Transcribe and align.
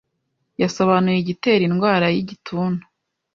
yasobanuye 0.61 1.17
igitera 1.19 1.63
indwara 1.69 2.05
y’igituntu 2.15 2.83